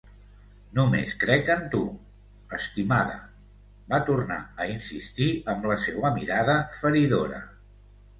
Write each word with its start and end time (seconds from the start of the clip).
Només 0.77 1.11
crec 1.23 1.49
en 1.55 1.59
tu, 1.73 1.81
estimada, 2.57 3.17
va 3.93 3.99
tornar 4.07 4.39
a 4.65 4.67
insistir 4.77 5.29
amb 5.55 5.69
la 5.73 5.77
seua 5.83 6.13
mirada 6.17 6.57
feridora. 6.79 7.43